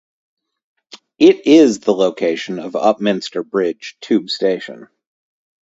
[1.19, 4.87] It is the location of Upminster Bridge tube station.